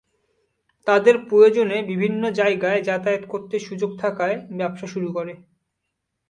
[0.87, 5.33] তাদের প্রয়োজনে বিভিন্ন জায়গায় যাতায়াত করতে সুযোগ থাকায় ব্যবসা শুরু করে।